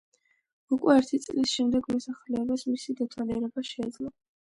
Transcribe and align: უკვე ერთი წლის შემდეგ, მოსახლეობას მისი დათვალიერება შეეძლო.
უკვე 0.77 0.93
ერთი 1.01 1.19
წლის 1.25 1.51
შემდეგ, 1.57 1.89
მოსახლეობას 1.95 2.65
მისი 2.71 2.97
დათვალიერება 3.03 3.65
შეეძლო. 3.73 4.11